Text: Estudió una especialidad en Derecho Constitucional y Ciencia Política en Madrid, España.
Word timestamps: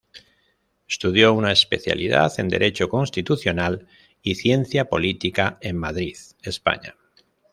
Estudió 0.89 1.31
una 1.31 1.51
especialidad 1.51 2.33
en 2.39 2.49
Derecho 2.49 2.89
Constitucional 2.89 3.87
y 4.23 4.33
Ciencia 4.33 4.85
Política 4.85 5.59
en 5.61 5.77
Madrid, 5.77 6.17
España. 6.41 6.95